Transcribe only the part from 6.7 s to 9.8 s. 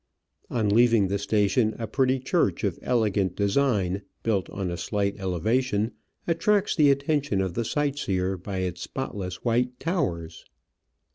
the attention of the sightseer by its spotless white